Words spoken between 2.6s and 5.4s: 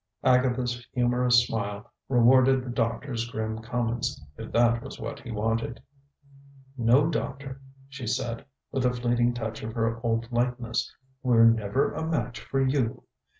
the doctor's grim comments, if that was what he